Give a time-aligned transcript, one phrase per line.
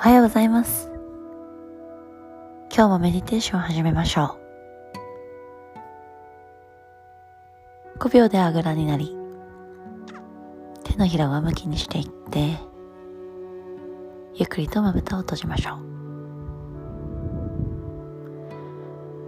[0.00, 0.90] おはようございます。
[2.74, 4.38] 今日もメディテーションを始めましょ
[7.98, 7.98] う。
[7.98, 9.14] 5秒であぐらになり、
[10.84, 12.56] 手のひらを上向きにしていって、
[14.36, 15.80] ゆっくりとまぶたを閉じましょう。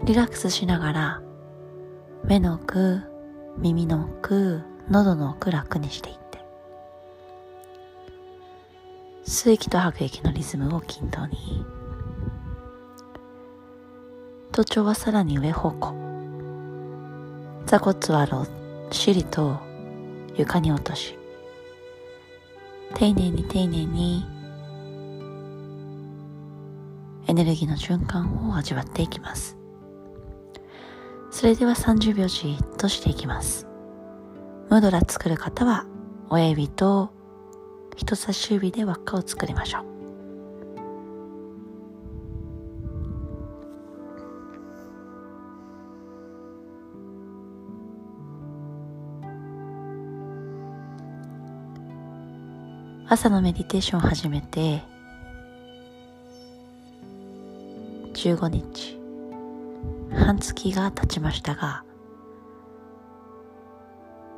[0.06, 1.20] リラックスしながら、
[2.24, 3.02] 目の奥、
[3.58, 6.21] 耳の奥、喉の奥楽にしていって、
[9.24, 11.64] 吸う息と吐く息のリズムを均等に。
[14.50, 15.94] 頭頂はさらに上方向。
[17.66, 18.48] 座骨はろっ
[18.90, 19.58] しりと
[20.36, 21.16] 床に落とし、
[22.94, 24.26] 丁寧に丁寧に
[27.28, 29.56] エネルギーの循環を味わっていきます。
[31.30, 33.66] それでは30秒じっとしていきます。
[34.68, 35.86] ムードラ作る方は
[36.28, 37.10] 親指と
[37.96, 39.92] 人差し指で輪っかを作りましょう。
[53.08, 54.82] 朝のメディテーションを始めて
[58.14, 58.98] 15日
[60.16, 61.84] 半月が経ちましたが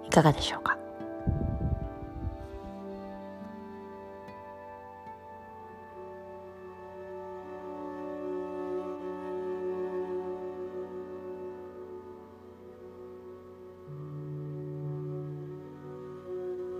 [0.04, 0.76] いかがでしょうか？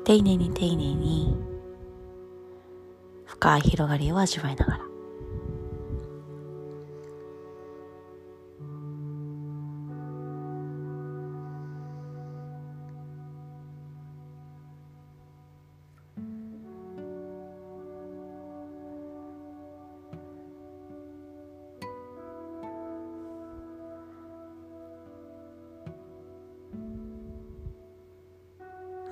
[0.04, 1.34] 丁寧に丁寧に
[3.24, 4.93] 深い広がりを味わいながら。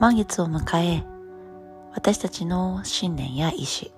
[0.02, 1.04] 満月を迎え
[1.94, 3.92] 私たちの信念や意志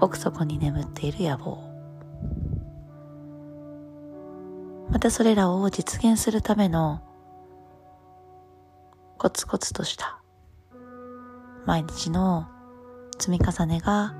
[0.00, 1.62] 奥底に眠っている野望。
[4.90, 7.00] またそれらを実現するための
[9.16, 10.20] コツコツとした
[11.64, 12.48] 毎日の
[13.20, 14.16] 積み重ねが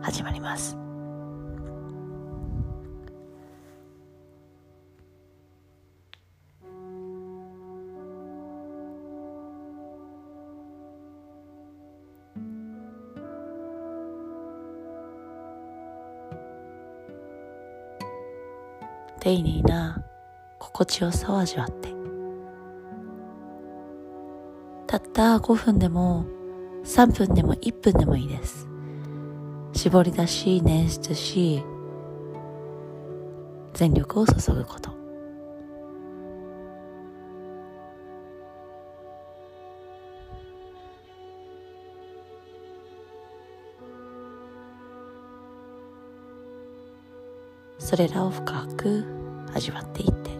[0.00, 0.85] 始まります。
[19.26, 20.04] 丁寧な
[20.60, 21.88] 心地よさを味わって。
[24.86, 26.24] たった5分でも
[26.84, 28.68] 3分でも1分でもいいです。
[29.72, 31.64] 絞り出し捻出し
[33.74, 34.95] 全力を注ぐこと。
[47.78, 49.04] それらを深く
[49.54, 50.30] 味わっていって。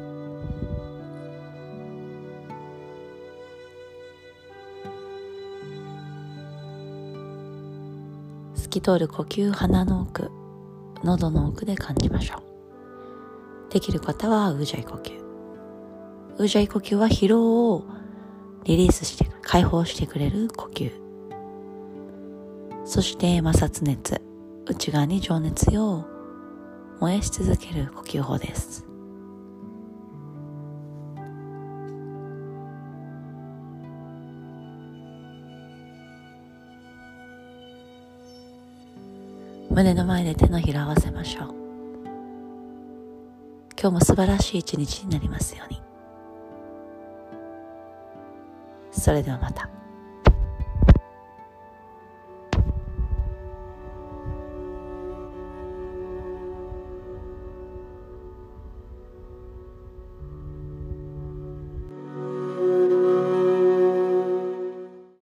[8.54, 10.30] 透き通る呼吸鼻の奥
[11.04, 12.38] 喉の奥で感じましょ
[13.68, 13.72] う。
[13.72, 15.18] できる方はウージャイ呼吸。
[16.38, 17.84] ウージャイ呼吸は疲労を
[18.64, 20.92] リリースして解放してくれる呼吸。
[22.84, 24.20] そして摩擦熱
[24.66, 26.16] 内側に情熱を
[26.98, 28.84] 燃やし続ける呼吸法です。
[39.70, 41.54] 胸の前で手のひらを合わせましょう。
[43.78, 45.82] 今日も素晴らしい一日になりますように。
[48.91, 49.75] それではまた。